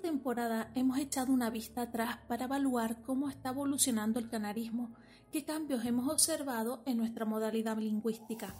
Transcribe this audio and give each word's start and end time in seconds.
temporada 0.00 0.70
hemos 0.74 0.98
echado 0.98 1.32
una 1.32 1.50
vista 1.50 1.82
atrás 1.82 2.18
para 2.26 2.44
evaluar 2.44 3.02
cómo 3.02 3.28
está 3.28 3.50
evolucionando 3.50 4.18
el 4.18 4.28
canarismo, 4.28 4.90
qué 5.30 5.44
cambios 5.44 5.84
hemos 5.84 6.10
observado 6.12 6.82
en 6.86 6.96
nuestra 6.96 7.24
modalidad 7.24 7.76
lingüística. 7.78 8.54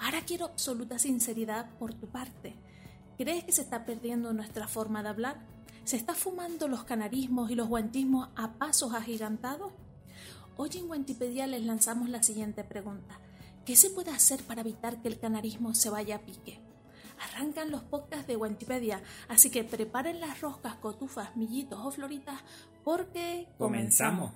Ahora 0.00 0.22
quiero 0.26 0.46
absoluta 0.46 0.98
sinceridad 0.98 1.70
por 1.78 1.94
tu 1.94 2.08
parte. 2.08 2.56
¿Crees 3.16 3.44
que 3.44 3.52
se 3.52 3.62
está 3.62 3.84
perdiendo 3.84 4.32
nuestra 4.32 4.66
forma 4.66 5.02
de 5.02 5.08
hablar? 5.08 5.38
¿Se 5.84 5.96
está 5.96 6.14
fumando 6.14 6.66
los 6.68 6.84
canarismos 6.84 7.50
y 7.50 7.54
los 7.54 7.68
guantismos 7.68 8.28
a 8.36 8.54
pasos 8.54 8.94
agigantados? 8.94 9.72
Hoy 10.56 10.70
en 10.74 10.90
Wikipedia 10.90 11.46
les 11.46 11.64
lanzamos 11.64 12.08
la 12.08 12.22
siguiente 12.22 12.64
pregunta. 12.64 13.18
¿Qué 13.64 13.76
se 13.76 13.90
puede 13.90 14.10
hacer 14.10 14.42
para 14.42 14.60
evitar 14.60 15.00
que 15.00 15.08
el 15.08 15.18
canarismo 15.18 15.74
se 15.74 15.90
vaya 15.90 16.16
a 16.16 16.20
pique? 16.20 16.60
Arrancan 17.20 17.70
los 17.70 17.82
podcasts 17.82 18.26
de 18.26 18.36
Wikipedia, 18.36 19.02
así 19.28 19.50
que 19.50 19.64
preparen 19.64 20.20
las 20.20 20.40
roscas, 20.40 20.76
cotufas, 20.76 21.36
millitos 21.36 21.80
o 21.82 21.90
floritas 21.90 22.40
porque 22.84 23.48
comenzamos. 23.58 24.32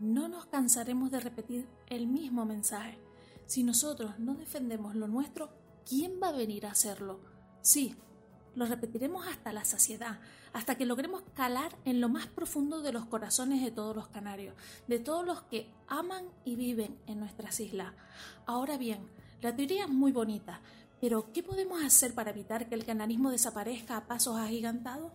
No 0.00 0.28
nos 0.28 0.46
cansaremos 0.46 1.10
de 1.10 1.20
repetir 1.20 1.66
el 1.88 2.06
mismo 2.06 2.44
mensaje. 2.44 3.07
Si 3.48 3.62
nosotros 3.62 4.18
no 4.18 4.34
defendemos 4.34 4.94
lo 4.94 5.08
nuestro, 5.08 5.48
¿quién 5.88 6.20
va 6.22 6.28
a 6.28 6.32
venir 6.32 6.66
a 6.66 6.72
hacerlo? 6.72 7.18
Sí, 7.62 7.96
lo 8.54 8.66
repetiremos 8.66 9.26
hasta 9.26 9.54
la 9.54 9.64
saciedad, 9.64 10.20
hasta 10.52 10.74
que 10.74 10.84
logremos 10.84 11.22
calar 11.32 11.74
en 11.86 12.02
lo 12.02 12.10
más 12.10 12.26
profundo 12.26 12.82
de 12.82 12.92
los 12.92 13.06
corazones 13.06 13.64
de 13.64 13.70
todos 13.70 13.96
los 13.96 14.08
canarios, 14.08 14.54
de 14.86 14.98
todos 14.98 15.24
los 15.24 15.40
que 15.44 15.72
aman 15.86 16.26
y 16.44 16.56
viven 16.56 16.98
en 17.06 17.20
nuestras 17.20 17.58
islas. 17.58 17.94
Ahora 18.44 18.76
bien, 18.76 19.08
la 19.40 19.56
teoría 19.56 19.84
es 19.84 19.90
muy 19.90 20.12
bonita, 20.12 20.60
pero 21.00 21.32
¿qué 21.32 21.42
podemos 21.42 21.82
hacer 21.82 22.14
para 22.14 22.32
evitar 22.32 22.68
que 22.68 22.74
el 22.74 22.84
canarismo 22.84 23.30
desaparezca 23.30 23.96
a 23.96 24.06
pasos 24.06 24.36
agigantados? 24.36 25.10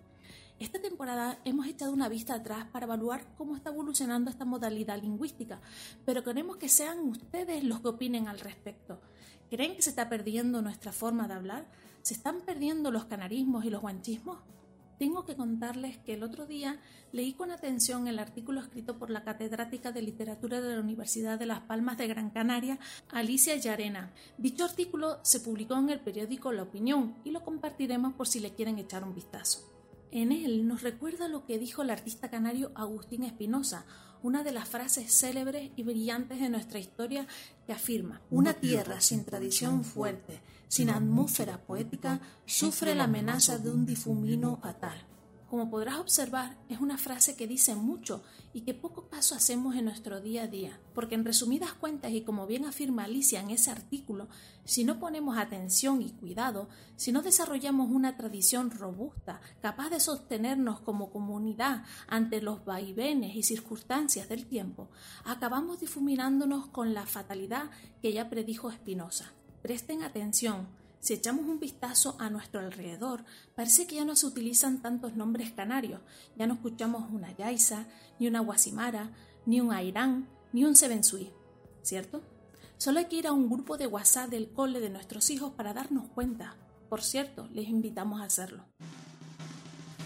Esta 0.63 0.79
temporada 0.79 1.39
hemos 1.43 1.67
echado 1.67 1.91
una 1.91 2.07
vista 2.07 2.35
atrás 2.35 2.65
para 2.71 2.85
evaluar 2.85 3.25
cómo 3.35 3.57
está 3.57 3.69
evolucionando 3.69 4.29
esta 4.29 4.45
modalidad 4.45 4.97
lingüística, 4.97 5.59
pero 6.05 6.23
queremos 6.23 6.55
que 6.55 6.69
sean 6.69 6.99
ustedes 6.99 7.65
los 7.65 7.81
que 7.81 7.89
opinen 7.89 8.29
al 8.29 8.39
respecto. 8.39 9.01
¿Creen 9.49 9.75
que 9.75 9.81
se 9.81 9.89
está 9.89 10.07
perdiendo 10.07 10.61
nuestra 10.61 10.93
forma 10.93 11.27
de 11.27 11.33
hablar? 11.33 11.69
¿Se 12.01 12.13
están 12.13 12.39
perdiendo 12.45 12.91
los 12.91 13.03
canarismos 13.03 13.65
y 13.65 13.71
los 13.71 13.81
guanchismos? 13.81 14.37
Tengo 14.97 15.25
que 15.25 15.35
contarles 15.35 15.97
que 15.97 16.13
el 16.13 16.23
otro 16.23 16.45
día 16.45 16.79
leí 17.11 17.33
con 17.33 17.51
atención 17.51 18.07
el 18.07 18.17
artículo 18.17 18.61
escrito 18.61 18.97
por 18.97 19.09
la 19.09 19.25
catedrática 19.25 19.91
de 19.91 20.01
literatura 20.01 20.61
de 20.61 20.75
la 20.75 20.79
Universidad 20.79 21.37
de 21.37 21.45
Las 21.45 21.59
Palmas 21.59 21.97
de 21.97 22.07
Gran 22.07 22.29
Canaria, 22.29 22.79
Alicia 23.11 23.57
Llarena. 23.57 24.13
Dicho 24.37 24.63
artículo 24.63 25.19
se 25.23 25.41
publicó 25.41 25.75
en 25.75 25.89
el 25.89 25.99
periódico 25.99 26.53
La 26.53 26.63
Opinión 26.63 27.15
y 27.25 27.31
lo 27.31 27.43
compartiremos 27.43 28.13
por 28.13 28.29
si 28.29 28.39
le 28.39 28.53
quieren 28.53 28.79
echar 28.79 29.03
un 29.03 29.13
vistazo. 29.13 29.72
En 30.15 30.31
él 30.31 30.67
nos 30.67 30.83
recuerda 30.83 31.27
lo 31.27 31.43
que 31.47 31.57
dijo 31.57 31.81
el 31.81 31.89
artista 31.89 32.29
canario 32.29 32.71
Agustín 32.75 33.23
Espinosa, 33.23 33.83
una 34.21 34.43
de 34.43 34.51
las 34.51 34.69
frases 34.69 35.11
célebres 35.11 35.71
y 35.75 35.81
brillantes 35.81 36.39
de 36.39 36.49
nuestra 36.49 36.77
historia 36.77 37.25
que 37.65 37.73
afirma, 37.73 38.21
una 38.29 38.53
tierra 38.53 39.01
sin 39.01 39.25
tradición 39.25 39.83
fuerte, 39.83 40.39
sin 40.67 40.91
atmósfera 40.91 41.65
poética, 41.65 42.21
sufre 42.45 42.93
la 42.93 43.05
amenaza 43.05 43.57
de 43.57 43.71
un 43.71 43.87
difumino 43.87 44.59
fatal. 44.61 45.03
Como 45.53 45.69
podrás 45.69 45.99
observar, 45.99 46.57
es 46.67 46.79
una 46.79 46.97
frase 46.97 47.35
que 47.35 47.45
dice 47.45 47.75
mucho 47.75 48.23
y 48.53 48.61
que 48.61 48.73
poco 48.73 49.07
caso 49.07 49.35
hacemos 49.35 49.75
en 49.75 49.85
nuestro 49.85 50.19
día 50.19 50.45
a 50.45 50.47
día, 50.47 50.79
porque 50.95 51.13
en 51.13 51.23
resumidas 51.23 51.73
cuentas 51.73 52.11
y 52.11 52.21
como 52.21 52.47
bien 52.47 52.65
afirma 52.65 53.03
Alicia 53.03 53.39
en 53.39 53.51
ese 53.51 53.69
artículo, 53.69 54.29
si 54.65 54.83
no 54.83 54.99
ponemos 54.99 55.37
atención 55.37 56.01
y 56.01 56.09
cuidado, 56.09 56.69
si 56.95 57.11
no 57.11 57.21
desarrollamos 57.21 57.91
una 57.91 58.17
tradición 58.17 58.71
robusta, 58.71 59.41
capaz 59.61 59.91
de 59.91 59.99
sostenernos 59.99 60.79
como 60.79 61.11
comunidad 61.11 61.83
ante 62.07 62.41
los 62.41 62.65
vaivenes 62.65 63.35
y 63.35 63.43
circunstancias 63.43 64.27
del 64.29 64.47
tiempo, 64.47 64.89
acabamos 65.23 65.79
difuminándonos 65.79 66.65
con 66.65 66.95
la 66.95 67.05
fatalidad 67.05 67.69
que 68.01 68.11
ya 68.11 68.27
predijo 68.27 68.71
Spinoza. 68.71 69.33
Presten 69.61 70.01
atención, 70.01 70.67
si 71.03 71.13
echamos 71.13 71.45
un 71.47 71.59
vistazo 71.59 72.15
a 72.17 72.29
nuestro 72.29 72.61
alrededor, 72.61 73.25
parece 73.55 73.85
que 73.85 73.95
ya 73.95 74.05
no 74.05 74.15
se 74.15 74.25
utilizan 74.25 74.81
tantos 74.81 75.17
nombres 75.17 75.51
canarios. 75.51 75.99
Ya 76.37 76.47
no 76.47 76.53
escuchamos 76.53 77.11
una 77.11 77.35
Yaisa, 77.35 77.87
ni 78.19 78.27
una 78.29 78.39
Guasimara, 78.39 79.11
ni 79.45 79.59
un 79.59 79.73
Airán, 79.73 80.29
ni 80.53 80.63
un 80.63 80.77
Sebensui. 80.77 81.29
¿Cierto? 81.81 82.21
Solo 82.77 82.99
hay 82.99 83.07
que 83.07 83.17
ir 83.17 83.27
a 83.27 83.33
un 83.33 83.49
grupo 83.49 83.75
de 83.75 83.85
WhatsApp 83.85 84.29
del 84.29 84.49
cole 84.53 84.79
de 84.79 84.89
nuestros 84.89 85.29
hijos 85.29 85.51
para 85.51 85.73
darnos 85.73 86.07
cuenta. 86.07 86.55
Por 86.87 87.01
cierto, 87.01 87.49
les 87.51 87.67
invitamos 87.67 88.21
a 88.21 88.23
hacerlo. 88.23 88.63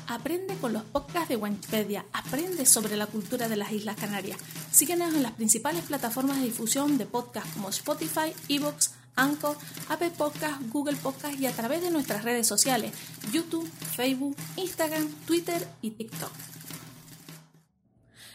Aprende 0.07 0.55
con 0.55 0.73
los 0.73 0.83
podcasts 0.83 1.29
de 1.29 1.35
Wikipedia, 1.35 2.07
aprende 2.11 2.65
sobre 2.65 2.97
la 2.97 3.05
cultura 3.05 3.47
de 3.47 3.57
las 3.57 3.71
Islas 3.71 3.97
Canarias. 3.97 4.39
Síguenos 4.71 5.13
en 5.13 5.21
las 5.21 5.33
principales 5.33 5.83
plataformas 5.83 6.37
de 6.37 6.45
difusión 6.45 6.97
de 6.97 7.05
podcasts 7.05 7.53
como 7.53 7.69
Spotify, 7.69 8.33
Evox, 8.49 8.96
Anchor, 9.17 9.57
Apple 9.89 10.11
Podcast, 10.11 10.61
Google 10.72 10.95
Podcast 10.95 11.39
y 11.39 11.47
a 11.47 11.51
través 11.51 11.81
de 11.81 11.91
nuestras 11.91 12.23
redes 12.23 12.47
sociales, 12.47 12.94
YouTube, 13.33 13.67
Facebook, 13.67 14.38
Instagram, 14.55 15.09
Twitter 15.25 15.67
y 15.81 15.91
TikTok. 15.91 16.31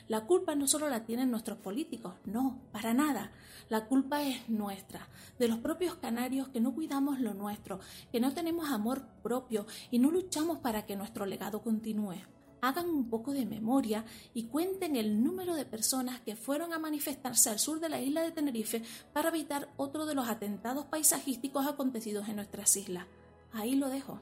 La 0.09 0.26
culpa 0.26 0.54
no 0.54 0.66
solo 0.66 0.91
la 0.91 1.04
tienen 1.04 1.31
nuestros 1.31 1.56
políticos, 1.59 2.15
no, 2.26 2.60
para 2.72 2.92
nada. 2.92 3.32
La 3.69 3.87
culpa 3.87 4.22
es 4.22 4.48
nuestra, 4.48 5.09
de 5.38 5.48
los 5.48 5.59
propios 5.59 5.94
canarios 5.94 6.48
que 6.48 6.60
no 6.60 6.75
cuidamos 6.75 7.21
lo 7.21 7.32
nuestro, 7.32 7.81
que 8.10 8.21
no 8.21 8.34
tenemos 8.34 8.69
amor 8.71 9.06
propio 9.22 9.66
y 9.91 10.00
no 10.00 10.10
luchamos 10.10 10.59
para 10.59 10.84
que 10.84 10.97
nuestro 10.97 11.25
legado 11.25 11.62
continúe 11.62 12.16
hagan 12.62 12.88
un 12.88 13.10
poco 13.10 13.32
de 13.32 13.44
memoria 13.44 14.04
y 14.34 14.44
cuenten 14.44 14.94
el 14.94 15.22
número 15.22 15.56
de 15.56 15.66
personas 15.66 16.20
que 16.20 16.36
fueron 16.36 16.72
a 16.72 16.78
manifestarse 16.78 17.50
al 17.50 17.58
sur 17.58 17.80
de 17.80 17.88
la 17.88 18.00
isla 18.00 18.22
de 18.22 18.30
Tenerife 18.30 18.84
para 19.12 19.30
evitar 19.30 19.68
otro 19.76 20.06
de 20.06 20.14
los 20.14 20.28
atentados 20.28 20.86
paisajísticos 20.86 21.66
acontecidos 21.66 22.28
en 22.28 22.36
nuestras 22.36 22.76
islas. 22.76 23.06
Ahí 23.52 23.74
lo 23.74 23.88
dejo. 23.88 24.20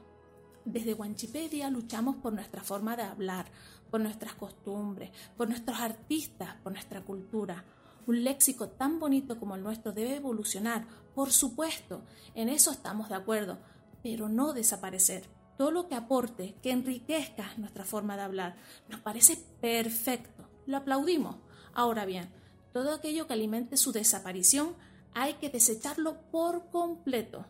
Desde 0.65 0.95
Wanchipedia 0.95 1.69
luchamos 1.69 2.15
por 2.15 2.33
nuestra 2.33 2.63
forma 2.63 2.97
de 2.97 3.03
hablar, 3.03 3.45
por 3.91 4.01
nuestras 4.01 4.33
costumbres, 4.33 5.11
por 5.37 5.47
nuestros 5.47 5.79
artistas, 5.79 6.55
por 6.63 6.71
nuestra 6.71 7.01
cultura. 7.01 7.63
Un 8.07 8.23
léxico 8.23 8.69
tan 8.69 8.99
bonito 8.99 9.39
como 9.39 9.55
el 9.55 9.61
nuestro 9.61 9.91
debe 9.91 10.15
evolucionar, 10.15 10.87
por 11.13 11.31
supuesto, 11.31 12.03
en 12.33 12.49
eso 12.49 12.71
estamos 12.71 13.09
de 13.09 13.15
acuerdo, 13.15 13.59
pero 14.01 14.29
no 14.29 14.53
desaparecer 14.53 15.29
todo 15.61 15.69
lo 15.69 15.87
que 15.87 15.93
aporte, 15.93 16.55
que 16.63 16.71
enriquezca 16.71 17.53
nuestra 17.57 17.85
forma 17.85 18.15
de 18.15 18.23
hablar. 18.23 18.55
Nos 18.89 18.99
parece 18.99 19.37
perfecto, 19.61 20.49
lo 20.65 20.77
aplaudimos. 20.77 21.35
Ahora 21.75 22.03
bien, 22.05 22.31
todo 22.73 22.95
aquello 22.95 23.27
que 23.27 23.33
alimente 23.33 23.77
su 23.77 23.91
desaparición 23.91 24.73
hay 25.13 25.35
que 25.35 25.51
desecharlo 25.51 26.19
por 26.31 26.71
completo. 26.71 27.45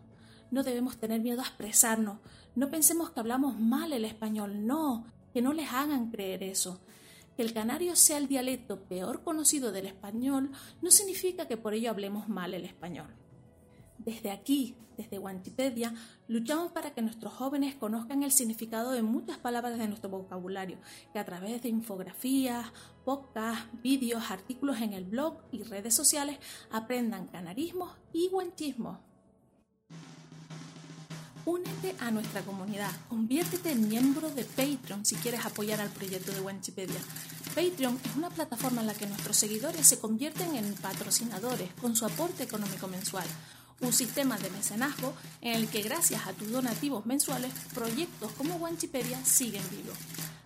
No 0.49 0.61
debemos 0.63 0.97
tener 0.97 1.21
miedo 1.21 1.39
a 1.39 1.45
expresarnos. 1.45 2.17
No 2.53 2.69
pensemos 2.69 3.11
que 3.11 3.21
hablamos 3.21 3.57
mal 3.57 3.93
el 3.93 4.03
español, 4.03 4.67
no, 4.67 5.05
que 5.33 5.41
no 5.41 5.53
les 5.53 5.71
hagan 5.71 6.11
creer 6.11 6.43
eso. 6.43 6.81
Que 7.37 7.43
el 7.43 7.53
canario 7.53 7.95
sea 7.95 8.17
el 8.17 8.27
dialecto 8.27 8.83
peor 8.89 9.23
conocido 9.23 9.71
del 9.71 9.85
español 9.85 10.51
no 10.81 10.91
significa 10.91 11.47
que 11.47 11.55
por 11.55 11.73
ello 11.73 11.89
hablemos 11.91 12.27
mal 12.27 12.53
el 12.53 12.65
español. 12.65 13.07
Desde 14.05 14.31
aquí, 14.31 14.75
desde 14.97 15.19
Wikipedia, 15.19 15.93
luchamos 16.27 16.71
para 16.71 16.91
que 16.91 17.03
nuestros 17.03 17.33
jóvenes 17.33 17.75
conozcan 17.75 18.23
el 18.23 18.31
significado 18.31 18.91
de 18.91 19.03
muchas 19.03 19.37
palabras 19.37 19.77
de 19.77 19.87
nuestro 19.87 20.09
vocabulario, 20.09 20.77
que 21.13 21.19
a 21.19 21.25
través 21.25 21.61
de 21.61 21.69
infografías, 21.69 22.65
podcasts, 23.05 23.67
vídeos, 23.83 24.31
artículos 24.31 24.81
en 24.81 24.93
el 24.93 25.05
blog 25.05 25.37
y 25.51 25.61
redes 25.61 25.95
sociales 25.95 26.39
aprendan 26.71 27.27
canarismos 27.27 27.91
y 28.11 28.29
guanchismos. 28.29 28.97
Únete 31.45 31.95
a 31.99 32.09
nuestra 32.09 32.41
comunidad, 32.41 32.91
conviértete 33.07 33.71
en 33.71 33.87
miembro 33.87 34.31
de 34.31 34.45
Patreon 34.45 35.05
si 35.05 35.15
quieres 35.15 35.45
apoyar 35.45 35.79
al 35.79 35.89
proyecto 35.89 36.31
de 36.31 36.41
Wikipedia. 36.41 36.99
Patreon 37.55 37.99
es 38.03 38.15
una 38.15 38.29
plataforma 38.29 38.81
en 38.81 38.87
la 38.87 38.93
que 38.93 39.07
nuestros 39.07 39.37
seguidores 39.37 39.85
se 39.85 39.99
convierten 39.99 40.55
en 40.55 40.73
patrocinadores 40.75 41.71
con 41.75 41.95
su 41.95 42.05
aporte 42.05 42.43
económico 42.43 42.87
mensual 42.87 43.25
un 43.81 43.93
sistema 43.93 44.37
de 44.37 44.49
mecenazgo 44.51 45.13
en 45.41 45.55
el 45.55 45.67
que 45.67 45.81
gracias 45.81 46.27
a 46.27 46.33
tus 46.33 46.51
donativos 46.51 47.05
mensuales 47.05 47.51
proyectos 47.73 48.31
como 48.33 48.55
Wanchipedia 48.55 49.23
siguen 49.25 49.63
vivos. 49.71 49.97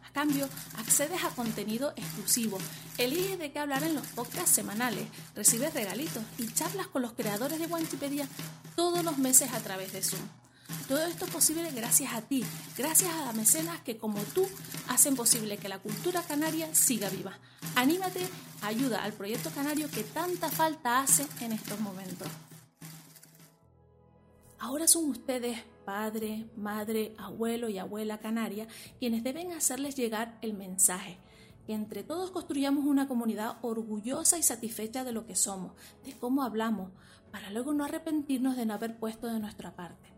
A 0.08 0.12
cambio, 0.12 0.48
accedes 0.78 1.24
a 1.24 1.30
contenido 1.30 1.94
exclusivo, 1.98 2.58
eliges 2.98 3.38
de 3.38 3.52
qué 3.52 3.60
hablar 3.60 3.84
en 3.84 3.96
los 3.96 4.08
podcasts 4.08 4.56
semanales, 4.56 5.08
recibes 5.36 5.74
regalitos 5.74 6.24
y 6.38 6.48
charlas 6.54 6.88
con 6.88 7.02
los 7.02 7.14
creadores 7.14 7.60
de 7.60 7.68
Wanchipedia 7.68 8.28
todos 8.76 9.04
los 9.04 9.18
meses 9.18 9.54
a 9.54 9.60
través 9.60 9.92
de 9.92 10.02
Zoom. 10.02 10.22
Todo 10.88 11.06
esto 11.06 11.26
es 11.26 11.32
posible 11.32 11.72
gracias 11.72 12.14
a 12.14 12.22
ti, 12.22 12.44
gracias 12.78 13.14
a 13.14 13.26
las 13.26 13.36
mecenas 13.36 13.80
que 13.82 13.98
como 13.98 14.20
tú 14.22 14.48
hacen 14.88 15.16
posible 15.16 15.58
que 15.58 15.70
la 15.70 15.80
cultura 15.80 16.24
canaria 16.24 16.74
siga 16.74 17.10
viva. 17.10 17.38
Anímate, 17.76 18.28
ayuda 18.62 19.04
al 19.04 19.14
proyecto 19.14 19.50
canario 19.52 19.90
que 19.92 20.04
tanta 20.04 20.50
falta 20.50 21.02
hace 21.02 21.26
en 21.42 21.52
estos 21.52 21.80
momentos. 21.80 22.28
Ahora 24.66 24.88
son 24.88 25.12
ustedes, 25.12 25.60
padre, 25.86 26.50
madre, 26.58 27.14
abuelo 27.20 27.70
y 27.70 27.78
abuela 27.78 28.18
canaria, 28.18 28.68
quienes 28.98 29.24
deben 29.24 29.52
hacerles 29.52 29.96
llegar 29.96 30.40
el 30.42 30.56
mensaje 30.56 31.20
que 31.68 31.74
entre 31.74 32.02
todos 32.02 32.32
construyamos 32.32 32.84
una 32.84 33.08
comunidad 33.08 33.60
orgullosa 33.62 34.40
y 34.40 34.44
satisfecha 34.44 35.04
de 35.04 35.12
lo 35.12 35.28
que 35.28 35.36
somos, 35.36 35.74
de 36.04 36.14
cómo 36.14 36.42
hablamos, 36.42 36.90
para 37.32 37.52
luego 37.52 37.76
no 37.76 37.84
arrepentirnos 37.84 38.58
de 38.58 38.66
no 38.66 38.74
haber 38.74 38.98
puesto 38.98 39.28
de 39.28 39.40
nuestra 39.40 39.76
parte. 39.76 40.10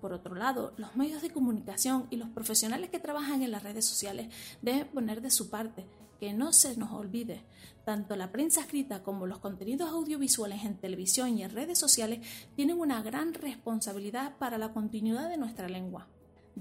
Por 0.00 0.12
otro 0.12 0.36
lado, 0.36 0.74
los 0.76 0.94
medios 0.94 1.20
de 1.20 1.30
comunicación 1.30 2.06
y 2.08 2.18
los 2.18 2.28
profesionales 2.28 2.90
que 2.90 3.00
trabajan 3.00 3.42
en 3.42 3.50
las 3.50 3.64
redes 3.64 3.84
sociales 3.84 4.32
deben 4.62 4.86
poner 4.86 5.22
de 5.22 5.32
su 5.32 5.50
parte, 5.50 5.88
que 6.18 6.32
no 6.32 6.52
se 6.52 6.76
nos 6.76 6.92
olvide. 6.92 7.44
Tanto 7.84 8.16
la 8.16 8.32
prensa 8.32 8.60
escrita 8.60 9.02
como 9.02 9.26
los 9.26 9.38
contenidos 9.38 9.90
audiovisuales 9.90 10.64
en 10.64 10.76
televisión 10.76 11.38
y 11.38 11.42
en 11.42 11.50
redes 11.50 11.78
sociales 11.78 12.20
tienen 12.54 12.78
una 12.78 13.02
gran 13.02 13.34
responsabilidad 13.34 14.36
para 14.38 14.58
la 14.58 14.72
continuidad 14.72 15.28
de 15.28 15.38
nuestra 15.38 15.68
lengua 15.68 16.08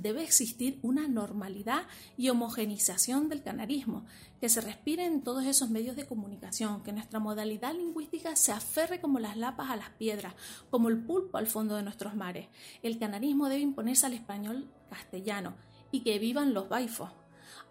debe 0.01 0.24
existir 0.24 0.80
una 0.81 1.07
normalidad 1.07 1.83
y 2.18 2.30
homogenización 2.30 3.30
del 3.30 3.42
canarismo, 3.42 4.06
que 4.39 4.50
se 4.50 4.62
respire 4.62 5.06
en 5.06 5.21
todos 5.21 5.45
esos 5.45 5.69
medios 5.69 5.95
de 5.95 6.06
comunicación, 6.06 6.83
que 6.83 6.92
nuestra 6.92 7.19
modalidad 7.19 7.74
lingüística 7.74 8.36
se 8.36 8.51
aferre 8.51 9.01
como 9.01 9.19
las 9.19 9.38
lapas 9.38 9.69
a 9.69 9.75
las 9.75 9.89
piedras, 9.92 10.36
como 10.69 10.89
el 10.89 11.00
pulpo 11.00 11.38
al 11.38 11.48
fondo 11.48 11.75
de 11.75 11.83
nuestros 11.83 12.15
mares. 12.15 12.48
El 12.83 13.00
canarismo 13.00 13.50
debe 13.50 13.62
imponerse 13.62 14.06
al 14.06 14.13
español 14.13 14.69
castellano 14.89 15.56
y 15.92 16.01
que 16.01 16.19
vivan 16.19 16.54
los 16.54 16.69
baifos. 16.69 17.09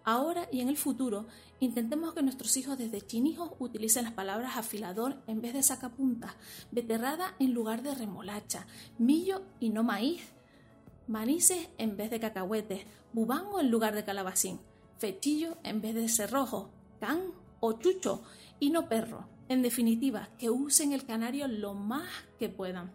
Ahora 0.07 0.47
y 0.53 0.61
en 0.61 0.69
el 0.69 0.77
futuro, 0.77 1.27
intentemos 1.59 2.13
que 2.13 2.23
nuestros 2.23 2.55
hijos 2.55 2.77
desde 2.77 3.01
chinijos 3.01 3.51
utilicen 3.59 4.05
las 4.05 4.13
palabras 4.13 4.55
afilador 4.55 5.21
en 5.27 5.41
vez 5.41 5.53
de 5.53 5.61
sacapuntas, 5.61 6.31
beterrada 6.71 7.35
en 7.39 7.53
lugar 7.53 7.83
de 7.83 7.93
remolacha, 7.93 8.67
millo 8.97 9.41
y 9.59 9.67
no 9.67 9.83
maíz, 9.83 10.21
manices 11.09 11.67
en 11.77 11.97
vez 11.97 12.09
de 12.09 12.21
cacahuetes, 12.21 12.85
bubango 13.11 13.59
en 13.59 13.69
lugar 13.69 13.95
de 13.95 14.05
calabacín, 14.05 14.61
fechillo 14.97 15.57
en 15.63 15.81
vez 15.81 15.93
de 15.93 16.07
cerrojo, 16.07 16.69
can 17.01 17.33
o 17.59 17.73
chucho 17.73 18.23
y 18.61 18.69
no 18.69 18.87
perro. 18.87 19.27
En 19.49 19.61
definitiva, 19.61 20.29
que 20.37 20.49
usen 20.49 20.93
el 20.93 21.05
canario 21.05 21.49
lo 21.49 21.73
más 21.73 22.07
que 22.39 22.47
puedan. 22.47 22.93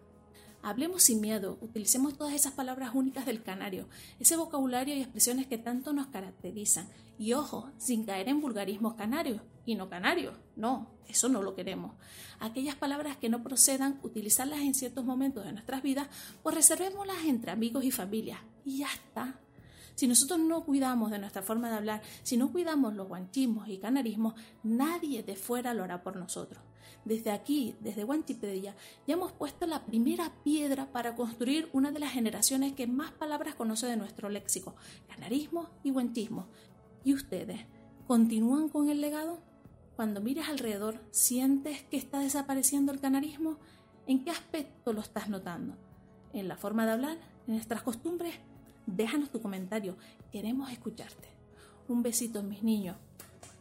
Hablemos 0.63 1.03
sin 1.03 1.19
miedo, 1.19 1.57
utilicemos 1.59 2.17
todas 2.17 2.33
esas 2.33 2.53
palabras 2.53 2.91
únicas 2.93 3.25
del 3.25 3.43
canario, 3.43 3.89
ese 4.19 4.37
vocabulario 4.37 4.95
y 4.95 5.01
expresiones 5.01 5.45
que 5.45 5.57
tanto 5.57 5.91
nos 5.91 6.07
caracterizan. 6.07 6.87
Y 7.19 7.33
ojo, 7.33 7.69
sin 7.77 8.05
caer 8.05 8.29
en 8.29 8.39
vulgarismos 8.39 8.93
canarios 8.93 9.41
y 9.65 9.75
no 9.75 9.89
canarios. 9.89 10.35
No, 10.55 10.89
eso 11.09 11.27
no 11.27 11.43
lo 11.43 11.53
queremos. 11.53 11.95
Aquellas 12.39 12.75
palabras 12.75 13.17
que 13.17 13.27
no 13.27 13.43
procedan, 13.43 13.99
utilizarlas 14.03 14.61
en 14.61 14.73
ciertos 14.73 15.03
momentos 15.03 15.43
de 15.43 15.51
nuestras 15.51 15.83
vidas, 15.83 16.07
pues 16.41 16.55
reservémoslas 16.55 17.25
entre 17.25 17.51
amigos 17.51 17.83
y 17.83 17.91
familia. 17.91 18.41
Y 18.63 18.79
ya 18.79 18.87
está. 18.87 19.42
Si 19.95 20.07
nosotros 20.07 20.39
no 20.39 20.63
cuidamos 20.63 21.11
de 21.11 21.19
nuestra 21.19 21.41
forma 21.41 21.69
de 21.69 21.75
hablar, 21.75 22.01
si 22.23 22.37
no 22.37 22.51
cuidamos 22.51 22.95
los 22.95 23.07
guanchismos 23.07 23.67
y 23.69 23.77
canarismos, 23.77 24.33
nadie 24.63 25.23
de 25.23 25.35
fuera 25.35 25.73
lo 25.73 25.83
hará 25.83 26.03
por 26.03 26.15
nosotros. 26.15 26.63
Desde 27.05 27.31
aquí, 27.31 27.75
desde 27.81 28.05
Guanchipedia, 28.05 28.75
ya 29.07 29.13
hemos 29.13 29.33
puesto 29.33 29.67
la 29.67 29.85
primera 29.85 30.31
piedra 30.43 30.91
para 30.91 31.15
construir 31.15 31.69
una 31.73 31.91
de 31.91 31.99
las 31.99 32.13
generaciones 32.13 32.73
que 32.73 32.87
más 32.87 33.11
palabras 33.11 33.55
conoce 33.55 33.87
de 33.87 33.97
nuestro 33.97 34.29
léxico, 34.29 34.75
canarismo 35.07 35.69
y 35.83 35.91
guanchismo. 35.91 36.47
¿Y 37.03 37.13
ustedes? 37.13 37.61
¿Continúan 38.07 38.69
con 38.69 38.89
el 38.89 39.01
legado? 39.01 39.41
Cuando 39.95 40.21
miras 40.21 40.49
alrededor, 40.49 41.01
¿sientes 41.11 41.83
que 41.83 41.97
está 41.97 42.19
desapareciendo 42.19 42.91
el 42.91 42.99
canarismo? 42.99 43.57
¿En 44.07 44.23
qué 44.23 44.31
aspecto 44.31 44.93
lo 44.93 45.01
estás 45.01 45.29
notando? 45.29 45.75
¿En 46.31 46.47
la 46.47 46.57
forma 46.57 46.85
de 46.85 46.93
hablar? 46.93 47.17
¿En 47.47 47.55
nuestras 47.55 47.83
costumbres? 47.83 48.35
Déjanos 48.85 49.29
tu 49.29 49.41
comentario, 49.41 49.97
queremos 50.31 50.71
escucharte. 50.71 51.29
Un 51.87 52.03
besito, 52.03 52.43
mis 52.43 52.63
niños, 52.63 52.97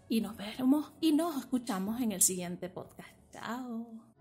y 0.09 0.21
nos 0.21 0.37
vemos 0.37 0.93
y 1.01 1.13
nos 1.13 1.37
escuchamos 1.37 2.01
en 2.01 2.13
el 2.13 2.23
siguiente 2.23 2.69
podcast. 2.69 3.11
Chao. 3.33 4.12